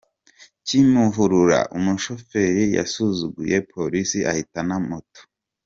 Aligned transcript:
Kimihurura 0.65 1.59
Umushoferi 1.77 2.63
yasuzuguye 2.77 3.55
Polisi 3.73 4.19
ahitana 4.31 4.75
moto 4.87 5.21